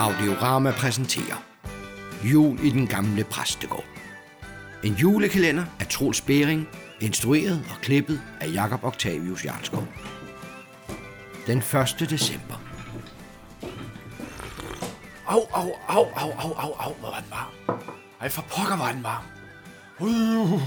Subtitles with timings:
[0.00, 1.42] Audiorama præsenterer
[2.24, 3.84] Jul i den gamle præstegård.
[4.84, 6.68] En julekalender af Troels Bering,
[7.00, 9.86] instrueret og klippet af Jakob Octavius Jarlskov.
[11.46, 12.06] Den 1.
[12.10, 12.54] december.
[15.26, 17.78] Au, au, au, au, au, au, au, hvor var den varm.
[18.20, 19.22] Ej, for pokker var den varm.
[19.98, 20.60] Uh.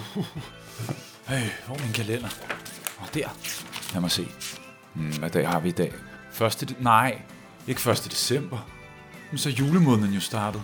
[1.28, 2.30] Hey, hvor er min kalender?
[3.00, 3.28] Og der.
[3.94, 4.28] Lad mig se.
[4.94, 5.94] Hmm, hvad dag har vi i dag?
[6.32, 7.22] Første de- Nej,
[7.68, 8.08] ikke 1.
[8.12, 8.58] december.
[9.34, 10.64] Men så er julemåneden jo startet.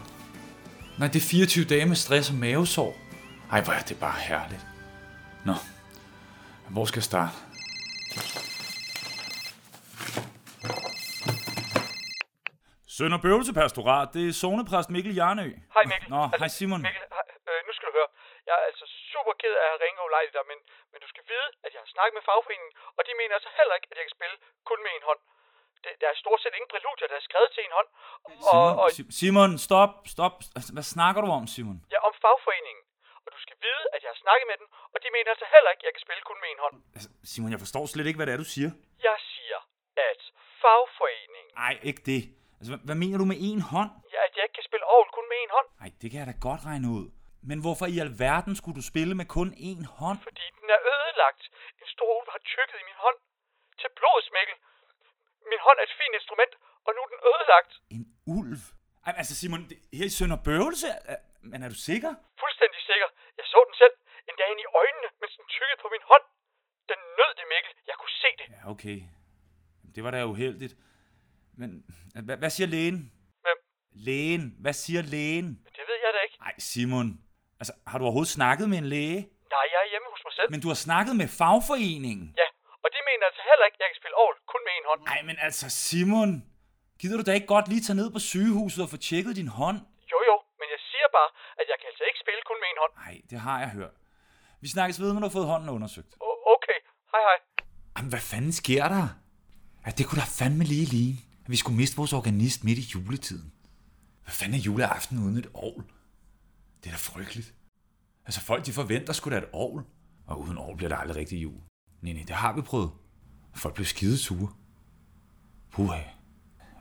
[0.99, 2.91] Nej, det er 24 dage med stress og mavesår.
[3.53, 4.63] Ej, hvor er det bare herligt.
[5.47, 5.55] Nå,
[6.73, 7.33] hvor skal jeg starte?
[12.95, 15.47] Sønder Bøvelse Pastorat, det er zonepræst Mikkel Jarnø.
[15.75, 16.07] Hej Mikkel.
[16.13, 16.81] Nå, hej Simon.
[16.87, 18.09] Mikkel, hej, øh, nu skal du høre.
[18.47, 20.59] Jeg er altså super ked af at ringe ulejligt dig, men,
[20.91, 23.75] men du skal vide, at jeg har snakket med fagforeningen, og de mener altså heller
[23.77, 24.37] ikke, at jeg kan spille
[24.69, 25.21] kun med en hånd.
[25.83, 27.89] Det, der er stort set ingen præludier, der er skrevet til en hånd.
[28.25, 30.35] Og, Simon, og Si- Simon, stop, stop.
[30.57, 31.77] Altså, Hvad snakker du om, Simon?
[31.93, 32.83] ja, om fagforeningen.
[33.25, 35.69] Og du skal vide, at jeg har snakket med dem, og de mener altså heller
[35.73, 36.75] ikke, at jeg kan spille kun med en hånd.
[36.97, 38.71] Altså, Simon, jeg forstår slet ikke, hvad det er, du siger.
[39.09, 39.59] Jeg siger,
[40.11, 40.21] at
[40.63, 42.21] fagforeningen, Nej, ikke det.
[42.59, 43.91] Altså, hvad, hvad mener du med en hånd?
[44.15, 46.27] ja, at jeg ikke kan spille ovl kun med en hånd, Nej, det kan jeg
[46.31, 47.05] da godt regne ud.
[47.49, 50.17] Men hvorfor i alverden skulle du spille med kun én hånd?
[50.27, 51.41] fordi den er ødelagt.
[51.81, 53.17] En stor ulv har tykket i min hånd.
[53.81, 54.57] Til blods, Mikkel.
[55.51, 56.53] Min hånd er et fint instrument,
[56.85, 57.71] og nu er den ødelagt.
[57.95, 58.03] En
[58.37, 58.61] ulv?
[59.05, 60.89] Ej, altså Simon, det, her i Sønder Bøvelse?
[61.51, 62.11] Men er du sikker?
[62.43, 63.07] Fuldstændig sikker.
[63.39, 63.95] Jeg så den selv.
[64.29, 66.25] En dag ind i øjnene, mens den tykkede på min hånd.
[66.91, 67.73] Den nød det, Mikkel.
[67.89, 68.45] Jeg kunne se det.
[68.55, 68.97] Ja, okay.
[69.95, 70.73] Det var da uheldigt.
[71.59, 71.69] Men
[72.27, 72.97] hvad, hvad siger lægen?
[73.45, 73.59] Hvem?
[74.07, 74.43] Lægen.
[74.63, 75.47] Hvad siger lægen?
[75.77, 76.37] Det ved jeg da ikke.
[76.45, 77.07] Nej, Simon.
[77.59, 79.19] Altså, har du overhovedet snakket med en læge?
[79.55, 80.47] Nej, jeg er hjemme hos mig selv.
[80.53, 82.27] Men du har snakket med fagforeningen.
[82.41, 82.47] Ja,
[82.83, 85.01] og de mener altså heller ikke, at jeg kan spille ovl kun med en hånd.
[85.11, 86.31] Nej, men altså Simon.
[86.99, 89.79] Gider du da ikke godt lige tage ned på sygehuset og få tjekket din hånd?
[90.11, 92.79] Jo, jo, men jeg siger bare, at jeg kan altså ikke spille kun med en
[92.83, 92.93] hånd.
[93.05, 93.95] Nej, det har jeg hørt.
[94.63, 96.11] Vi snakkes ved, når du har fået hånden undersøgt.
[96.27, 96.79] O- okay,
[97.11, 97.37] hej hej.
[97.97, 99.07] Jamen, hvad fanden sker der?
[99.85, 102.87] Ja, det kunne da fandme lige ligne, at vi skulle miste vores organist midt i
[102.95, 103.53] juletiden.
[104.23, 105.83] Hvad fanden er juleaften uden et ovl?
[106.79, 107.53] Det er da frygteligt.
[108.25, 109.85] Altså, folk de forventer sgu da et ovl.
[110.27, 111.61] Og uden ovl bliver det aldrig rigtig jul.
[112.01, 112.91] Nej, nej, det har vi prøvet.
[113.55, 114.49] Folk blev skide sure.
[115.71, 116.01] Puha.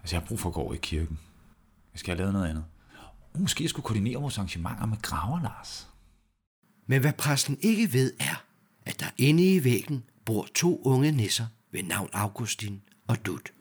[0.01, 1.19] Altså, jeg har brug for at gå over i kirken.
[1.93, 2.65] Jeg skal have lavet noget andet.
[3.35, 5.89] Og måske jeg skulle koordinere vores arrangementer med Graver Lars.
[6.87, 8.45] Men hvad præsten ikke ved er,
[8.87, 13.53] at der inde i væggen bor to unge nisser ved navn Augustin og Dut.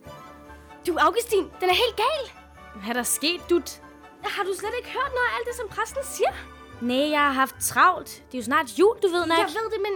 [0.88, 2.24] Du, Augustin, den er helt gal.
[2.80, 3.82] Hvad er der sket, Dut?
[4.24, 6.34] Har du slet ikke hørt noget af alt det, som præsten siger?
[6.82, 8.12] Nej, jeg har haft travlt.
[8.28, 9.38] Det er jo snart jul, du ved nok.
[9.44, 9.94] Jeg ved det, men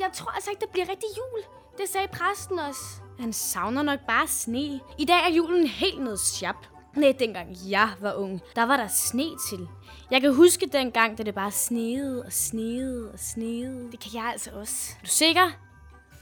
[0.00, 1.40] jeg tror altså ikke, det bliver rigtig jul.
[1.78, 2.80] Det sagde præsten også.
[3.20, 4.80] Han savner nok bare sne.
[4.98, 6.56] I dag er julen helt noget sjap.
[6.96, 9.68] Nej, dengang jeg var ung, der var der sne til.
[10.10, 13.92] Jeg kan huske dengang, da det bare sneede og sneede og sneede.
[13.92, 14.94] Det kan jeg altså også.
[15.00, 15.50] Er du sikker?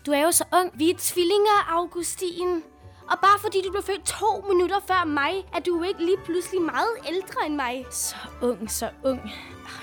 [0.07, 0.71] Du er jo så ung.
[0.75, 2.63] Vi er tvillinger, Augustin.
[3.11, 6.19] Og bare fordi du blev født to minutter før mig, er du jo ikke lige
[6.25, 7.87] pludselig meget ældre end mig.
[7.91, 9.21] Så ung, så ung.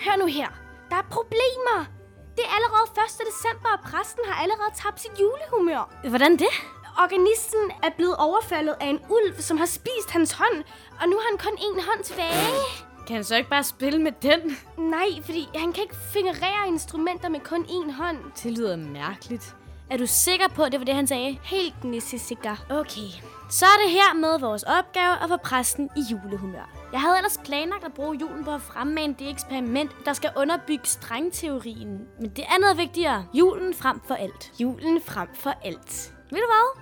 [0.05, 0.47] Hør nu her.
[0.89, 2.02] Der er problemer.
[2.37, 2.87] Det er allerede
[3.21, 3.27] 1.
[3.31, 5.83] december, og præsten har allerede tabt sit julehumør.
[6.09, 6.53] Hvordan det?
[6.97, 10.63] Organisten er blevet overfaldet af en ulv, som har spist hans hånd,
[11.01, 12.33] og nu har han kun én hånd tilbage.
[13.07, 14.57] Kan han så ikke bare spille med den?
[14.77, 18.17] Nej, fordi han kan ikke fingerere instrumenter med kun én hånd.
[18.43, 19.55] Det lyder mærkeligt.
[19.89, 21.37] Er du sikker på, at det var det, han sagde?
[21.43, 22.55] Helt sikker.
[22.69, 23.09] Okay.
[23.49, 26.69] Så er det her med vores opgave at få præsten i julehumør.
[26.91, 30.85] Jeg havde ellers planlagt at bruge julen på at fremmane det eksperiment, der skal underbygge
[30.85, 32.07] strengteorien.
[32.19, 33.25] Men det andet er vigtigere.
[33.33, 34.51] Julen frem for alt.
[34.59, 36.13] Julen frem for alt.
[36.31, 36.81] Ved du hvad?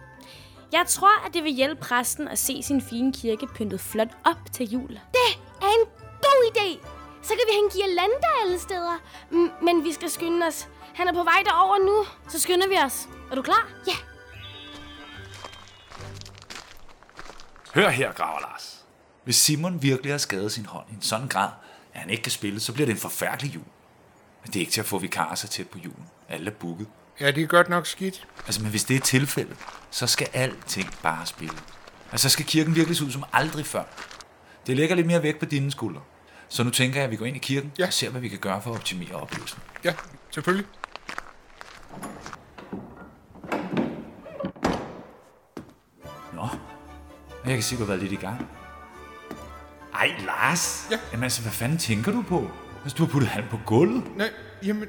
[0.72, 4.52] Jeg tror, at det vil hjælpe præsten at se sin fine kirke pyntet flot op
[4.52, 4.90] til jul.
[4.90, 5.86] Det er en
[6.22, 7.01] god idé!
[7.24, 8.98] Så kan vi hænge girlander alle steder.
[9.32, 10.68] M- men vi skal skynde os.
[10.96, 12.06] Han er på vej derover nu.
[12.30, 13.08] Så skynder vi os.
[13.32, 13.68] Er du klar?
[13.88, 13.94] Ja.
[17.76, 18.86] Hør her, Graver Lars.
[19.24, 21.50] Hvis Simon virkelig har skadet sin hånd i en sådan grad,
[21.94, 23.64] at han ikke kan spille, så bliver det en forfærdelig jul.
[24.44, 26.06] Men det er ikke til at få vikarer så tæt på julen.
[26.30, 26.88] Alle er booket.
[27.20, 28.28] Ja, det er godt nok skidt.
[28.46, 29.58] Altså, men hvis det er tilfældet,
[29.92, 31.56] så skal alting bare spille.
[32.12, 33.84] Altså, så skal kirken virkelig se ud som aldrig før.
[34.68, 36.02] Det lægger lidt mere vægt på dine skuldre.
[36.52, 37.86] Så nu tænker jeg, at vi går ind i kirken Ja.
[37.88, 39.60] og ser, hvad vi kan gøre for at optimere oplevelsen.
[39.84, 39.94] Ja,
[40.32, 40.66] selvfølgelig.
[46.34, 46.48] Nå,
[47.46, 48.48] jeg kan se, du har været lidt i gang.
[49.94, 50.88] Ej, Lars.
[50.92, 50.98] Ja.
[51.12, 52.52] Jamen altså, hvad fanden tænker du på?
[52.84, 54.04] Altså, du har puttet halm på gulvet.
[54.18, 54.30] Nej,
[54.66, 54.88] jamen...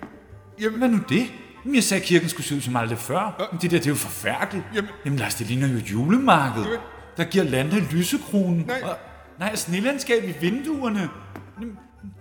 [0.60, 1.26] Jamen, Hvad nu det?
[1.64, 3.48] Jamen, jeg sagde, at kirken skulle se ud som aldrig før.
[3.52, 4.64] Men det der, det er jo forfærdeligt.
[4.74, 6.62] Jamen- Jamen Lars, det ligner jo et julemarked.
[6.64, 6.78] Jamen-
[7.16, 8.64] Der giver lande lysekronen.
[8.66, 8.80] Nej.
[8.84, 8.96] Og,
[9.38, 11.08] Nej, snelandskab i vinduerne.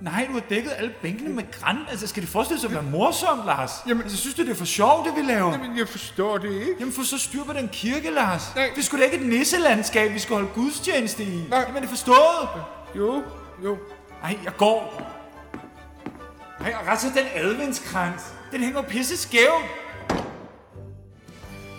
[0.01, 1.77] Nej, du har dækket alle bænkene med græn.
[1.89, 3.71] Altså, skal det forestille sig at være morsomt, Lars?
[3.87, 5.51] Jamen, altså, synes du, det er for sjovt, det vi laver?
[5.51, 6.75] Jamen, jeg forstår det ikke.
[6.79, 8.55] Jamen, få så styr på den kirke, Lars.
[8.55, 8.69] Nej.
[8.75, 11.43] Det er sgu da ikke et nisselandskab, vi skal holde gudstjeneste i.
[11.49, 11.59] Nej.
[11.59, 12.49] Jamen, er det forstået?
[12.95, 13.23] Jo,
[13.63, 13.77] jo.
[14.21, 15.11] Nej, jeg går.
[16.59, 18.21] Nej, og ret så den adventskrans.
[18.51, 19.65] Den hænger pisse skævt.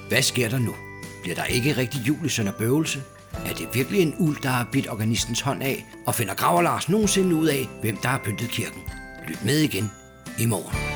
[0.08, 0.74] Hvad sker der nu?
[1.22, 3.02] Bliver der ikke rigtig jul i Sønder Bøvelse?
[3.34, 5.86] Er det virkelig en uld, der har bidt organistens hånd af?
[6.06, 8.82] Og finder Graver Lars nogensinde ud af, hvem der har pyntet kirken?
[9.28, 9.90] Lyt med igen
[10.38, 10.91] i morgen.